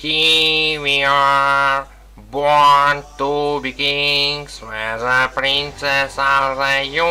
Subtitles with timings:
[0.00, 1.84] Here we are,
[2.30, 7.08] born to be kings, we're the princess of the universe.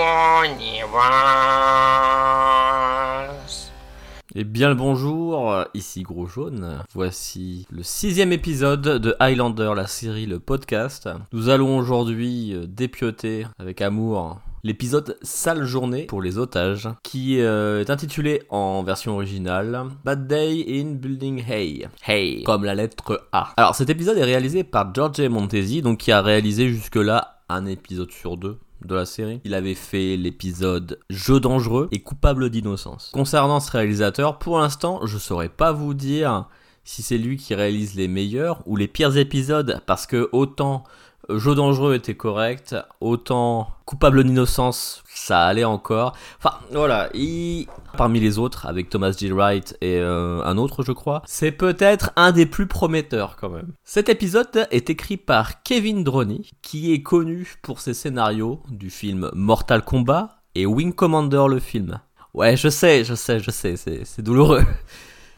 [4.33, 6.79] Et bien le bonjour, ici Gros Jaune.
[6.93, 11.10] Voici le sixième épisode de Highlander, la série, le podcast.
[11.34, 17.79] Nous allons aujourd'hui euh, dépioter avec amour l'épisode Sale journée pour les otages, qui euh,
[17.79, 21.88] est intitulé en version originale Bad Day in Building Hay.
[22.05, 23.53] Hay, comme la lettre A.
[23.55, 28.11] Alors cet épisode est réalisé par George Montesi, donc qui a réalisé jusque-là un épisode
[28.11, 29.39] sur deux de la série.
[29.45, 33.09] Il avait fait l'épisode Jeu dangereux et Coupable d'innocence.
[33.13, 36.49] Concernant ce réalisateur, pour l'instant, je saurais pas vous dire
[36.84, 40.84] si c'est lui qui réalise les meilleurs ou les pires épisodes, parce que autant
[41.30, 46.13] Jeu dangereux était correct, autant Coupable d'innocence, ça allait encore.
[46.40, 47.67] Enfin, voilà, il...
[47.95, 49.31] parmi les autres, avec Thomas G.
[49.31, 53.72] Wright et euh, un autre, je crois, c'est peut-être un des plus prometteurs quand même.
[53.86, 59.31] Cet épisode est écrit par Kevin Droney, qui est connu pour ses scénarios du film
[59.33, 62.02] Mortal Kombat et Wing Commander le film.
[62.33, 64.66] Ouais, je sais, je sais, je sais, c'est douloureux.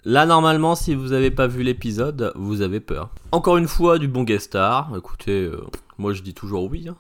[0.05, 3.09] Là, normalement, si vous n'avez pas vu l'épisode, vous avez peur.
[3.31, 4.91] Encore une fois, du bon guest star.
[4.97, 5.61] Écoutez, euh,
[5.97, 6.87] moi je dis toujours oui.
[6.87, 6.95] hein.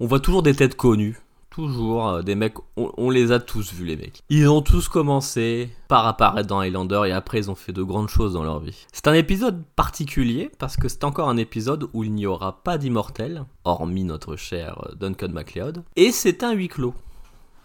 [0.00, 1.18] On voit toujours des têtes connues.
[1.48, 4.22] Toujours euh, des mecs, on, les a tous vus les mecs.
[4.30, 8.08] Ils ont tous commencé par apparaître dans Highlander et après ils ont fait de grandes
[8.08, 8.86] choses dans leur vie.
[8.92, 12.78] C'est un épisode particulier parce que c'est encore un épisode où il n'y aura pas
[12.78, 15.82] d'immortel, hormis notre cher euh, Duncan MacLeod.
[15.96, 16.94] Et c'est un huis clos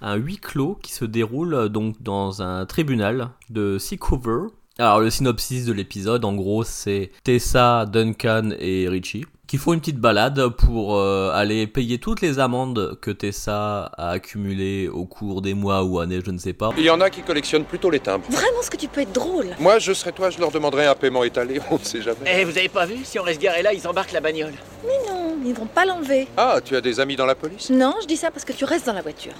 [0.02, 4.50] un huis clos qui se déroule donc dans un tribunal de Seacover.
[4.80, 9.80] Alors le synopsis de l'épisode, en gros, c'est Tessa, Duncan et Richie qui font une
[9.80, 15.42] petite balade pour euh, aller payer toutes les amendes que Tessa a accumulées au cours
[15.42, 16.72] des mois ou années, je ne sais pas.
[16.78, 18.26] Il y en a qui collectionnent plutôt les timbres.
[18.30, 19.48] Vraiment, ce que tu peux être drôle.
[19.60, 22.18] Moi, je serais toi, je leur demanderais un paiement étalé, on ne sait jamais.
[22.26, 24.54] Eh, vous avez pas vu Si on reste garé là, ils embarquent la bagnole.
[24.86, 26.28] Mais non, ils vont pas l'enlever.
[26.36, 27.70] Ah, tu as des amis dans la police?
[27.70, 29.34] Non, je dis ça parce que tu restes dans la voiture.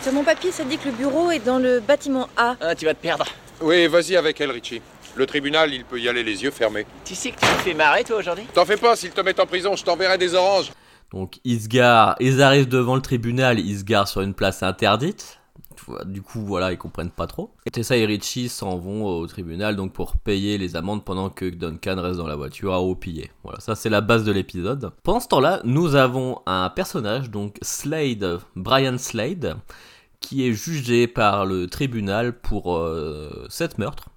[0.00, 2.54] Sur mon papier, ça dit que le bureau est dans le bâtiment A.
[2.60, 3.24] Ah, tu vas te perdre.
[3.60, 4.82] Oui, vas-y avec elle, Richie.
[5.16, 6.86] Le tribunal, il peut y aller les yeux fermés.
[7.04, 8.44] Tu sais que tu me fais marrer, toi, aujourd'hui?
[8.52, 10.72] T'en fais pas, s'ils te mettent en prison, je t'enverrai des oranges.
[11.12, 14.64] Donc ils se garent, ils arrivent devant le tribunal, ils se garent sur une place
[14.64, 15.38] interdite.
[16.06, 17.52] Du coup, voilà, ils comprennent pas trop.
[17.66, 21.44] Et Tessa et Richie s'en vont au tribunal donc pour payer les amendes pendant que
[21.44, 23.30] Duncan reste dans la voiture à roupiller.
[23.44, 24.90] Voilà, ça c'est la base de l'épisode.
[25.04, 29.56] Pendant ce temps-là, nous avons un personnage, donc Slade, Brian Slade,
[30.24, 34.08] qui est jugé par le tribunal pour euh, 7 meurtres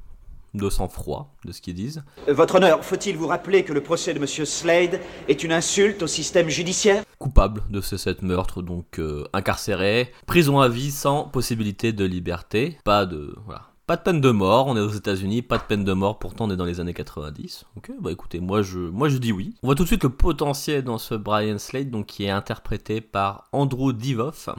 [0.53, 2.03] de sang-froid, de ce qu'ils disent.
[2.27, 6.07] Votre honneur, faut-il vous rappeler que le procès de Monsieur Slade est une insulte au
[6.07, 7.03] système judiciaire?
[7.19, 12.77] Coupable de ces 7 meurtres, donc euh, incarcéré, prison à vie sans possibilité de liberté,
[12.85, 13.35] pas de...
[13.45, 13.63] Voilà.
[13.85, 16.45] Pas de peine de mort, on est aux États-Unis, pas de peine de mort, pourtant
[16.45, 17.65] on est dans les années 90.
[17.77, 19.55] Ok, bah écoutez, moi je, moi je dis oui.
[19.63, 22.99] On voit tout de suite le potentiel dans ce Brian Slade, donc qui est interprété
[22.99, 24.49] par Andrew Divoff.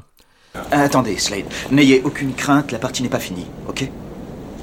[0.71, 3.89] Attendez, Slade, n'ayez aucune crainte, la partie n'est pas finie, ok?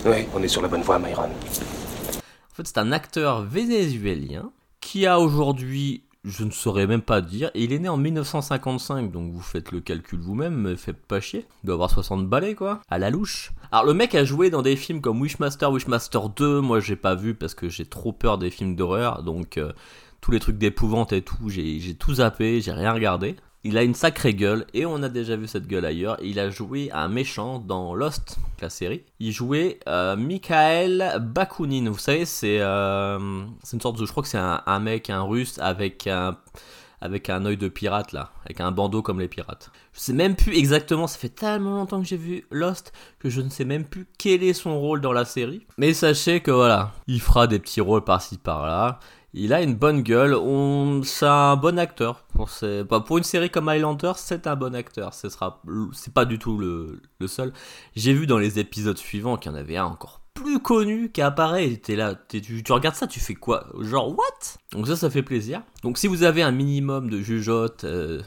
[0.06, 1.24] Oui, on est sur la bonne voie, Myron.
[1.24, 4.52] En fait, c'est un acteur vénézuélien
[4.82, 9.32] qui a aujourd'hui, je ne saurais même pas dire, il est né en 1955, donc
[9.32, 11.46] vous faites le calcul vous-même, mais faites pas chier.
[11.64, 13.52] Il doit avoir 60 balais, quoi, à la louche.
[13.72, 17.16] Alors, le mec a joué dans des films comme Wishmaster, Wishmaster 2, moi j'ai pas
[17.16, 19.74] vu parce que j'ai trop peur des films d'horreur, donc euh,
[20.22, 23.36] tous les trucs d'épouvante et tout, j'ai j'ai tout zappé, j'ai rien regardé.
[23.68, 26.18] Il a une sacrée gueule et on a déjà vu cette gueule ailleurs.
[26.22, 29.02] Il a joué un méchant dans Lost, la série.
[29.20, 31.90] Il jouait euh, Mikhail Bakunin.
[31.90, 33.18] Vous savez, c'est euh,
[33.74, 36.38] une sorte de, je crois que c'est un, un mec, un russe avec un
[37.02, 39.72] avec un œil de pirate là, avec un bandeau comme les pirates.
[39.94, 43.42] Je sais même plus exactement, ça fait tellement longtemps que j'ai vu Lost que je
[43.42, 45.66] ne sais même plus quel est son rôle dans la série.
[45.78, 49.00] Mais sachez que voilà, il fera des petits rôles par-ci par-là.
[49.38, 50.34] Il a une bonne gueule,
[51.04, 52.24] c'est un bon acteur.
[52.90, 55.14] Bah, pour une série comme Highlander, c'est un bon acteur.
[55.14, 55.62] Ce sera...
[55.92, 57.52] C'est pas du tout le, seul.
[57.98, 61.22] J'ai vu dans les épisodes suivants qu'il y en avait un encore plus connu qui
[61.22, 61.76] apparaît.
[61.76, 63.68] T'es là, tu regardes ça, tu fais quoi?
[63.82, 64.58] Genre, what?
[64.72, 65.62] Donc ça, ça fait plaisir.
[65.84, 68.22] Donc si vous avez un minimum de jugeote, euh,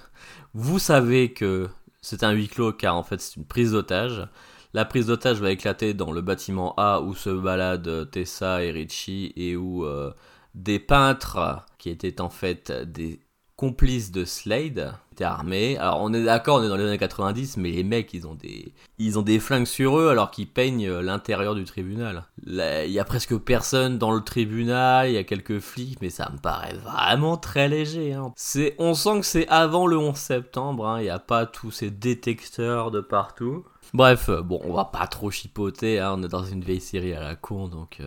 [0.53, 1.69] vous savez que
[2.03, 4.29] c'est un huis clos car en fait c'est une prise d'otage.
[4.75, 9.33] La prise d'otage va éclater dans le bâtiment A où se baladent Tessa et Richie
[9.37, 10.13] et où euh,
[10.59, 13.21] des peintres qui étaient en fait des
[13.57, 15.77] complices de Slade étaient armés.
[15.79, 18.35] Alors on est d'accord, on est dans les années 90, mais les mecs ils ont
[18.37, 22.25] des ils ont des flingues sur eux alors qu'ils peignent l'intérieur du tribunal.
[22.47, 26.31] Il y a presque personne dans le tribunal, il y a quelques flics, mais ça
[26.33, 28.13] me paraît vraiment très léger.
[28.13, 28.33] hein.
[28.37, 31.73] C'est, on sent que c'est avant le 11 septembre, hein, il n'y a pas tous
[31.73, 33.65] ces détecteurs de partout.
[33.93, 37.21] Bref, bon, on va pas trop chipoter, hein, on est dans une vieille série à
[37.21, 38.07] la con, donc euh,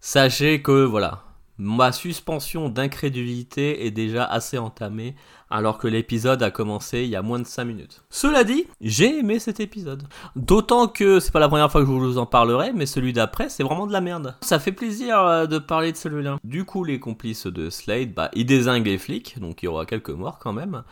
[0.00, 1.24] sachez que voilà,
[1.58, 5.14] Ma suspension d'incrédulité est déjà assez entamée
[5.50, 8.02] alors que l'épisode a commencé il y a moins de 5 minutes.
[8.08, 10.04] Cela dit, j'ai aimé cet épisode.
[10.34, 13.50] D'autant que c'est pas la première fois que je vous en parlerai, mais celui d'après
[13.50, 14.34] c'est vraiment de la merde.
[14.40, 16.38] Ça fait plaisir euh, de parler de celui-là.
[16.42, 19.84] Du coup, les complices de Slade, bah, ils désinguent les flics, donc il y aura
[19.84, 20.82] quelques morts quand même.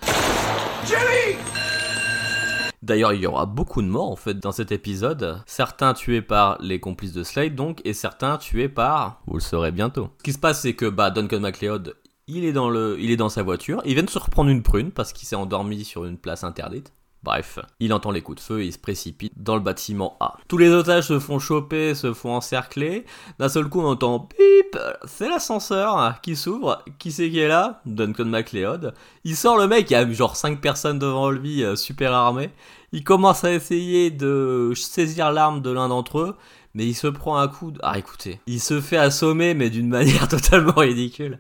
[2.83, 5.43] D'ailleurs, il y aura beaucoup de morts en fait dans cet épisode.
[5.47, 9.73] Certains tués par les complices de Slade donc, et certains tués par, vous le saurez
[9.73, 10.11] bientôt.
[10.19, 11.97] Ce qui se passe, c'est que bah, Duncan MacLeod,
[12.27, 13.83] il est dans il est dans sa voiture.
[13.85, 16.93] Il vient de se reprendre une prune parce qu'il s'est endormi sur une place interdite.
[17.23, 20.39] Bref, il entend les coups de feu et il se précipite dans le bâtiment A.
[20.49, 23.05] Tous les otages se font choper, se font encercler.
[23.39, 26.83] D'un seul coup, on entend pip, c'est l'ascenseur qui s'ouvre.
[26.99, 27.83] Qui c'est qui est là?
[27.85, 28.95] Duncan MacLeod.
[29.25, 32.51] Il sort le mec, il y a genre 5 personnes devant lui, euh, super armés.
[32.93, 36.37] Il commence à essayer de saisir l'arme de l'un d'entre eux,
[36.75, 37.71] mais il se prend un coup.
[37.71, 37.81] De...
[37.83, 41.39] Ah, écoutez, il se fait assommer, mais d'une manière totalement ridicule.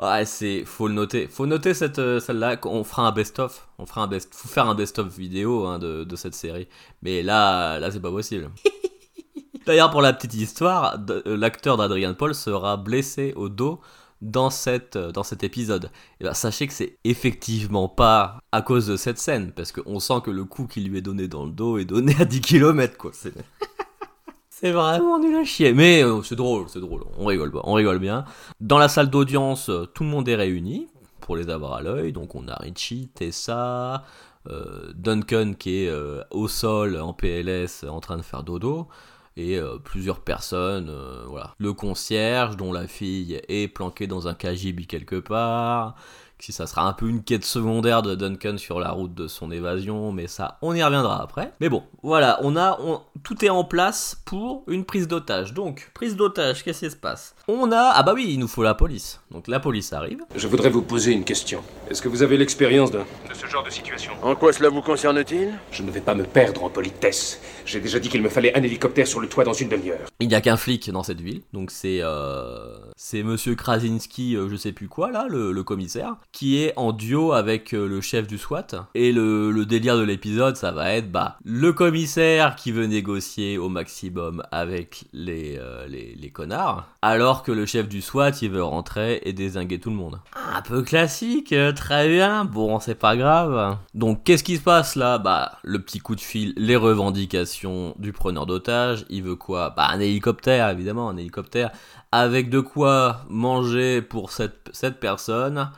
[0.00, 1.26] Ouais, c'est, faut le noter.
[1.28, 2.58] Faut noter cette, euh, celle-là.
[2.64, 3.68] On fera un best-of.
[3.78, 6.68] On fera un best, faut faire un best-of vidéo hein, de, de cette série.
[7.02, 8.50] Mais là, là, c'est pas possible.
[9.66, 13.80] D'ailleurs, pour la petite histoire, euh, l'acteur d'Adrian Paul sera blessé au dos
[14.22, 15.90] dans, cette, euh, dans cet épisode.
[16.20, 20.20] Et ben, sachez que c'est effectivement pas à cause de cette scène, parce qu'on sent
[20.24, 22.96] que le coup qui lui est donné dans le dos est donné à 10 km,
[22.96, 23.12] quoi.
[24.60, 24.72] C'est...
[24.72, 25.72] Vraiment nul à chier.
[25.72, 27.04] Mais euh, c'est drôle, c'est drôle.
[27.18, 28.24] On rigole on rigole bien.
[28.60, 30.88] Dans la salle d'audience, euh, tout le monde est réuni
[31.20, 32.12] pour les avoir à l'œil.
[32.12, 34.04] Donc on a Richie, Tessa,
[34.48, 35.92] euh, Duncan qui est
[36.30, 38.88] au sol en PLS en train de faire dodo.
[39.36, 40.92] Et plusieurs personnes,
[41.28, 41.54] voilà.
[41.58, 45.94] Le concierge dont la fille est planquée dans un KGB quelque part.
[46.40, 49.50] Si ça sera un peu une quête secondaire de Duncan sur la route de son
[49.50, 51.52] évasion, mais ça, on y reviendra après.
[51.60, 55.52] Mais bon, voilà, on a, on- tout est en place pour une prise d'otage.
[55.52, 57.34] Donc, prise d'otage, qu'est-ce qui se passe?
[57.46, 59.20] On a, ah bah oui, il nous faut la police.
[59.30, 60.20] Donc la police arrive.
[60.34, 61.62] Je voudrais vous poser une question.
[61.90, 62.98] Est-ce que vous avez l'expérience de...
[62.98, 65.52] de ce genre de situation En quoi cela vous concerne-t-il?
[65.70, 67.40] Je ne vais pas me perdre en politesse.
[67.66, 70.08] J'ai déjà dit qu'il me fallait un hélicoptère sur le toit dans une demi-heure.
[70.20, 74.48] Il n'y a qu'un flic dans cette ville, donc c'est euh, c'est Monsieur Krasinski, euh,
[74.48, 78.00] je sais plus quoi là, le, le commissaire, qui est en duo avec euh, le
[78.00, 78.88] chef du SWAT.
[78.94, 83.68] Et le, délire de l'épisode, ça va être bah le commissaire qui veut négocier au
[83.68, 89.20] maximum avec les, euh, les connards, alors que le chef du SWAT il veut rentrer
[89.24, 90.20] et désinguer tout le monde.
[90.54, 92.44] Un peu classique, euh, très bien.
[92.44, 93.76] Bon, c'est pas grave.
[93.94, 95.18] Donc qu'est-ce qui se passe là?
[95.18, 99.04] Bah le petit coup de fil, les revendications du preneur d'otage.
[99.10, 99.70] Il veut quoi?
[99.76, 101.70] Bah un hélicoptère évidemment, un hélicoptère
[102.12, 105.70] avec de quoi manger pour cette personne.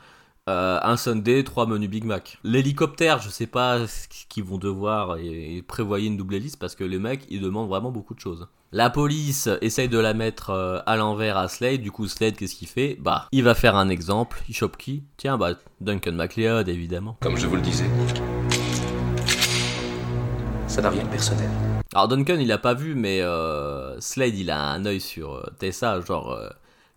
[0.49, 2.39] Euh, un Sunday, trois menus Big Mac.
[2.43, 6.75] L'hélicoptère, je sais pas ce qu'ils vont devoir et, et prévoyer une double hélice parce
[6.75, 8.49] que les mecs ils demandent vraiment beaucoup de choses.
[8.75, 11.83] La police essaye de la mettre euh, à l'envers à Slade.
[11.83, 12.97] Du coup, Slade, qu'est-ce qu'il fait?
[12.99, 14.43] Bah, il va faire un exemple.
[14.49, 15.05] Il chope qui?
[15.19, 15.53] Tiens, bah,
[15.83, 17.19] Duncan MacLeod, évidemment.
[17.21, 17.85] Comme je vous le disais.
[20.67, 21.51] Ça n'a rien de personnel.
[21.93, 26.01] Alors, Duncan, il a pas vu, mais euh, Slade, il a un œil sur Tessa.
[26.01, 26.35] Genre,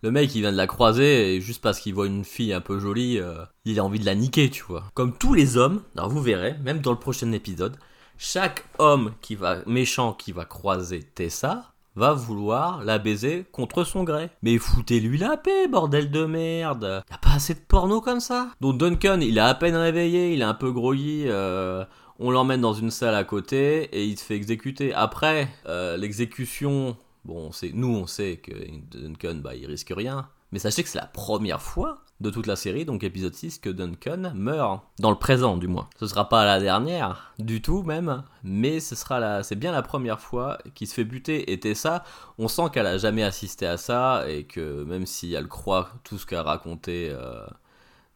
[0.02, 2.62] le mec, il vient de la croiser et juste parce qu'il voit une fille un
[2.62, 4.84] peu jolie, euh, il a envie de la niquer, tu vois.
[4.94, 7.78] Comme tous les hommes, alors vous verrez, même dans le prochain épisode,
[8.18, 14.04] chaque homme qui va méchant qui va croiser Tessa va vouloir la baiser contre son
[14.04, 14.30] gré.
[14.42, 17.04] Mais foutez-lui la paix, bordel de merde.
[17.10, 18.50] Y a pas assez de porno comme ça.
[18.62, 21.24] Donc Duncan, il est à peine réveillé, il est un peu groggy.
[21.28, 21.86] euh,
[22.20, 24.94] on l'emmène dans une salle à côté et il se fait exécuter.
[24.94, 28.54] Après, euh, l'exécution, bon, c'est nous, on sait que
[28.92, 30.30] Duncan, bah, il risque rien.
[30.52, 33.70] Mais sachez que c'est la première fois de toute la série, donc épisode 6, que
[33.70, 34.84] Duncan meurt.
[35.00, 35.90] Dans le présent, du moins.
[36.00, 39.82] Ce sera pas la dernière, du tout même, mais ce sera la, c'est bien la
[39.82, 41.52] première fois qu'il se fait buter.
[41.52, 42.04] Et Tessa,
[42.38, 46.18] on sent qu'elle a jamais assisté à ça, et que même si elle croit tout
[46.18, 47.46] ce qu'a raconté euh,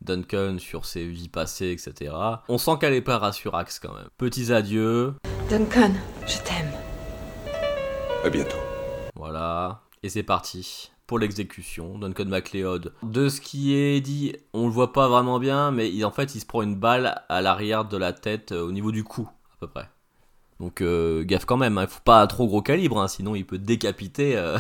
[0.01, 2.13] Duncan sur ses vies passées, etc.,
[2.47, 4.07] on sent qu'elle est pas rassurax quand même.
[4.17, 5.15] Petits adieux,
[5.49, 5.91] Duncan,
[6.25, 6.71] je t'aime.
[8.23, 8.68] À bientôt.
[9.19, 11.99] Voilà, et c'est parti pour l'exécution.
[11.99, 12.93] Duncan MacLeod.
[13.03, 16.39] De ce qui est dit, on le voit pas vraiment bien, mais en fait, il
[16.39, 19.57] se prend une balle à l'arrière de la tête, euh, au niveau du cou, à
[19.59, 19.89] peu près.
[20.61, 23.57] Donc euh, gaffe quand même, il faut pas trop gros calibre, hein, sinon il peut
[23.57, 24.37] te décapiter.
[24.37, 24.57] euh.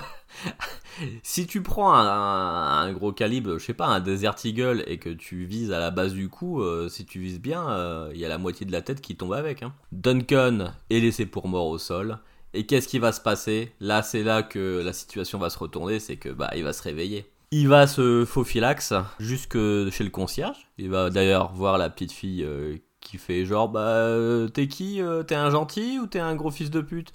[1.23, 5.45] si tu prends un, gros calibre, je sais pas, un Desert Eagle, et que tu
[5.45, 8.65] vises à la base du cou, si tu vises bien, il y a la moitié
[8.65, 9.63] de la tête qui tombe avec.
[9.63, 9.73] hein.
[9.93, 12.19] Duncan est laissé pour mort au sol.
[12.53, 13.71] Et qu'est-ce qui va se passer?
[13.79, 16.81] Là, c'est là que la situation va se retourner, c'est que bah il va se
[16.81, 17.29] réveiller.
[17.51, 19.57] Il va se faufilax jusque
[19.89, 20.67] chez le concierge.
[20.77, 25.01] Il va d'ailleurs voir la petite fille euh, qui fait genre bah euh, t'es qui
[25.01, 27.11] Euh, T'es un gentil ou t'es un gros fils de pute?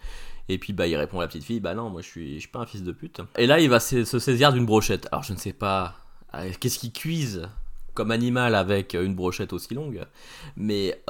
[0.48, 2.48] Et puis bah il répond à la petite fille, bah non, moi je suis, je
[2.48, 3.20] pas un fils de pute.
[3.36, 5.08] Et là il va se saisir d'une brochette.
[5.10, 5.94] Alors je ne sais pas
[6.60, 7.48] qu'est-ce qu'il cuise
[7.94, 10.04] comme animal avec une brochette aussi longue,
[10.56, 11.00] mais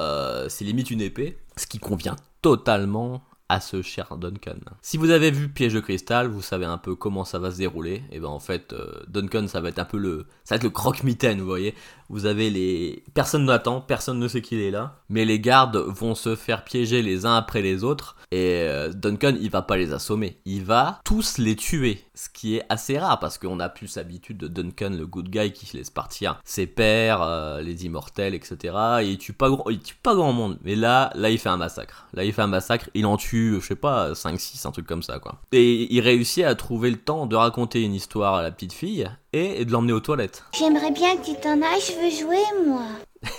[0.47, 4.57] c'est limite une épée, ce qui convient totalement à ce cher Duncan.
[4.81, 7.57] Si vous avez vu Piège de cristal, vous savez un peu comment ça va se
[7.57, 8.03] dérouler.
[8.11, 10.63] Et ben en fait, euh, Duncan, ça va être un peu le, ça va être
[10.63, 11.75] le croque-mitaine, vous voyez.
[12.09, 16.13] Vous avez les, personne n'attend, personne ne sait qu'il est là, mais les gardes vont
[16.13, 18.15] se faire piéger les uns après les autres.
[18.31, 22.57] Et euh, Duncan, il va pas les assommer, il va tous les tuer, ce qui
[22.57, 25.89] est assez rare parce qu'on a plus l'habitude de Duncan, le good guy, qui laisse
[25.89, 28.75] partir ses pères, euh, les immortels, etc.
[29.01, 30.59] Et il tue pas, il tue pas grand monde.
[30.63, 32.07] Mais là, là, il fait un massacre.
[32.13, 32.89] Là, il fait un massacre.
[32.93, 35.39] Il en tue, je sais pas, 5-6, un truc comme ça, quoi.
[35.51, 39.09] Et il réussit à trouver le temps de raconter une histoire à la petite fille
[39.33, 40.43] et de l'emmener aux toilettes.
[40.57, 42.85] J'aimerais bien que tu t'en ailles, je veux jouer moi.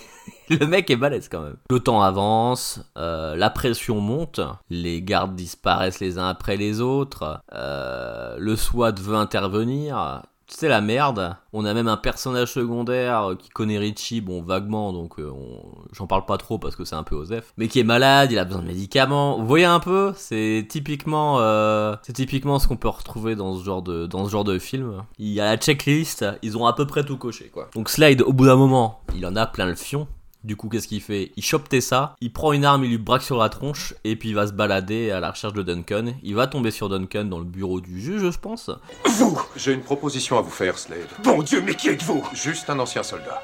[0.48, 1.56] Le mec est balèze quand même.
[1.70, 7.42] Le temps avance, euh, la pression monte, les gardes disparaissent les uns après les autres,
[7.52, 10.22] euh, le SWAT veut intervenir.
[10.48, 11.36] C'est la merde.
[11.52, 16.06] On a même un personnage secondaire qui connaît Richie, bon vaguement, donc euh, on- j'en
[16.06, 18.44] parle pas trop parce que c'est un peu osef, mais qui est malade, il a
[18.44, 19.38] besoin de médicaments.
[19.38, 23.64] Vous voyez un peu, c'est typiquement, euh, c'est typiquement ce qu'on peut retrouver dans ce
[23.64, 25.02] genre de, dans ce genre de film.
[25.18, 27.68] Il y a la checklist, ils ont à peu près tout coché quoi.
[27.74, 30.06] Donc Slade, au bout d'un moment, il en a plein le fion.
[30.46, 31.32] Du coup, qu'est-ce qu'il fait?
[31.36, 34.28] Il chope Tessa, il prend une arme, il lui braque sur la tronche, et puis
[34.28, 36.14] il va se balader à la recherche de Duncan.
[36.22, 38.70] Il va tomber sur Duncan dans le bureau du juge, je pense.
[39.04, 41.08] Vous J'ai une proposition à vous faire, Slade.
[41.24, 42.22] Bon Dieu, mais qui êtes-vous?
[42.32, 43.42] Juste un ancien soldat.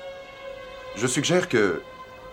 [0.95, 1.83] Je suggère que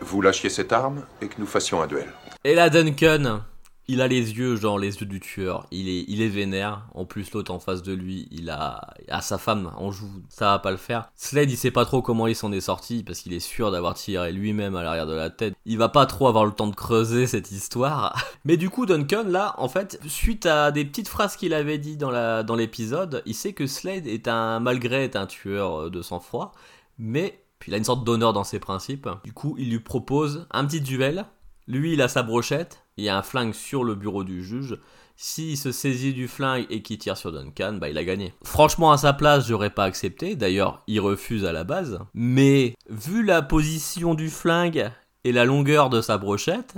[0.01, 2.13] vous lâchiez cette arme et que nous fassions un duel.
[2.43, 3.41] Et là, Duncan,
[3.89, 5.65] il a les yeux, genre les yeux du tueur.
[5.71, 6.85] Il est, il est vénère.
[6.93, 10.11] En plus, l'autre en face de lui, il a, a sa femme en joue.
[10.29, 11.09] Ça va pas le faire.
[11.15, 13.95] Slade, il sait pas trop comment il s'en est sorti parce qu'il est sûr d'avoir
[13.95, 15.55] tiré lui-même à l'arrière de la tête.
[15.65, 18.15] Il va pas trop avoir le temps de creuser cette histoire.
[18.45, 21.97] Mais du coup, Duncan, là, en fait, suite à des petites phrases qu'il avait dit
[21.97, 25.89] dans la, dans l'épisode, il sait que Slade est un, malgré est un tueur euh,
[25.89, 26.51] de sang-froid.
[26.99, 29.09] Mais, puis il a une sorte d'honneur dans ses principes.
[29.23, 31.25] Du coup, il lui propose un petit duel.
[31.67, 34.77] Lui, il a sa brochette, il y a un flingue sur le bureau du juge.
[35.15, 38.33] S'il se saisit du flingue et qu'il tire sur Duncan, bah il a gagné.
[38.43, 40.35] Franchement, à sa place, j'aurais pas accepté.
[40.35, 41.99] D'ailleurs, il refuse à la base.
[42.13, 44.91] Mais vu la position du flingue
[45.23, 46.75] et la longueur de sa brochette,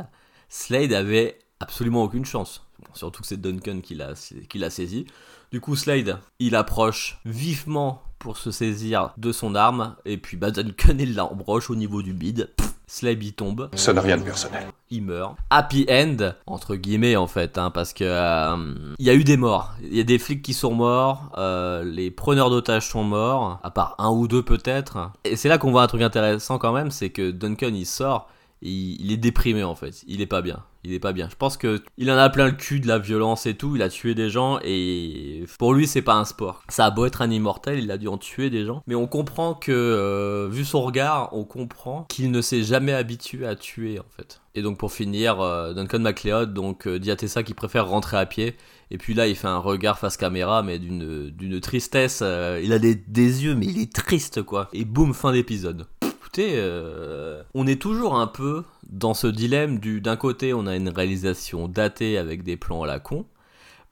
[0.50, 2.68] Slade avait absolument aucune chance.
[2.94, 4.14] Surtout que c'est Duncan qui l'a
[4.50, 5.06] qui l'a saisi.
[5.52, 9.96] Du coup, Slade, il approche vivement pour se saisir de son arme.
[10.06, 12.52] Et puis, bah, Duncan, il l'embroche au niveau du bide.
[12.56, 14.68] Pff, Slade, il tombe Ça n'a rien de personnel.
[14.90, 15.36] il meurt.
[15.50, 19.38] Happy end, entre guillemets en fait, hein, parce que euh, il y a eu des
[19.38, 19.74] morts.
[19.82, 23.72] Il y a des flics qui sont morts, euh, les preneurs d'otages sont morts, à
[23.72, 25.12] part un ou deux peut-être.
[25.24, 28.28] Et c'est là qu'on voit un truc intéressant quand même, c'est que Duncan il sort,
[28.62, 30.64] il, est déprimé en fait, il est pas bien.
[30.84, 31.30] Il est pas bien.
[31.30, 33.76] Je pense que il en a plein le cul de la violence et tout.
[33.76, 36.64] Il a tué des gens et pour lui c'est pas un sport.
[36.70, 38.82] Ça a beau être un immortel, il a dû en tuer des gens.
[38.88, 43.46] Mais on comprend que euh, vu son regard, on comprend qu'il ne s'est jamais habitué
[43.46, 44.42] à tuer en fait.
[44.56, 48.18] Et donc pour finir, euh, Duncan MacLeod donc euh, dit à Tessa qu'il préfère rentrer
[48.18, 48.56] à pied.
[48.90, 52.22] Et puis là il fait un regard face caméra mais d'une d'une tristesse.
[52.24, 54.68] euh, il a des, des yeux mais il est triste quoi.
[54.74, 55.86] Et boum fin d'épisode
[56.32, 60.78] écoutez, euh, on est toujours un peu dans ce dilemme du d'un côté on a
[60.78, 63.26] une réalisation datée avec des plans à la con,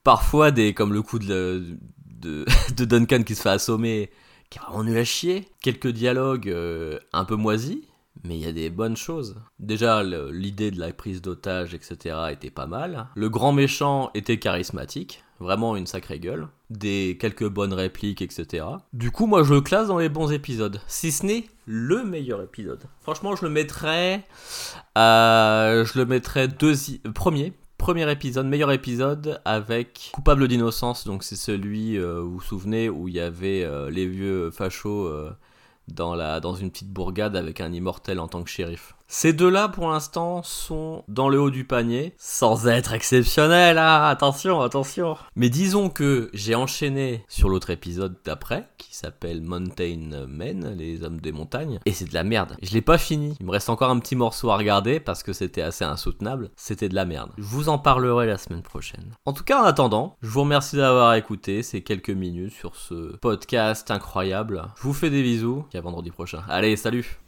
[0.05, 2.45] parfois des comme le coup de, de,
[2.85, 4.09] Duncan qui se fait assommer,
[4.49, 7.81] qui est vraiment nul à chier, quelques dialogues euh, un peu moisis,
[8.23, 9.35] mais il y a des bonnes choses.
[9.59, 13.07] Déjà, l'idée de la prise d'otage, etc., était pas mal.
[13.15, 16.47] Le grand méchant était charismatique, vraiment une sacrée gueule.
[16.69, 18.65] Des quelques bonnes répliques, etc.
[18.93, 20.79] Du coup, moi, je le classe dans les bons épisodes.
[20.87, 22.83] Si ce n'est le meilleur épisode.
[23.01, 24.23] Franchement, je le mettrais.
[24.97, 27.53] euh, je le mettrais deuxi- premier.
[27.77, 31.05] Premier épisode, meilleur épisode avec Coupable d'innocence.
[31.07, 35.09] Donc, c'est celui, euh, vous vous souvenez, où il y avait euh, les vieux fachos.
[35.87, 38.93] dans, dans une petite bourgade avec un immortel en tant que shérif.
[39.11, 44.61] Ces deux-là, pour l'instant, sont dans le haut du panier, sans être exceptionnels, hein, attention,
[44.61, 45.17] attention.
[45.35, 51.21] Mais disons que j'ai enchaîné sur l'autre épisode d'après, qui s'appelle Mountain Men, les hommes
[51.21, 52.55] des montagnes, et c'est de la merde.
[52.61, 55.33] Je l'ai pas fini, il me reste encore un petit morceau à regarder, parce que
[55.33, 57.31] c'était assez insoutenable, c'était de la merde.
[57.39, 59.15] Je vous en parlerai la semaine prochaine.
[59.25, 63.17] En tout cas, en attendant, je vous remercie d'avoir écouté ces quelques minutes sur ce
[63.17, 64.67] podcast incroyable.
[64.77, 66.43] Je vous fais des bisous, et à vendredi prochain.
[66.47, 67.19] Allez, salut